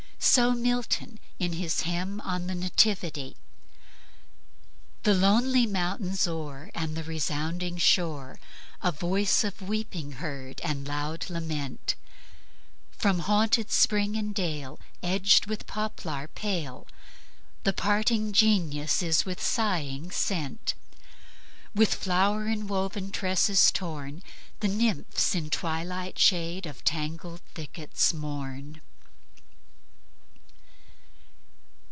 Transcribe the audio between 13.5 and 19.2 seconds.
spring and dale, Edged with poplar pale, The parting Genius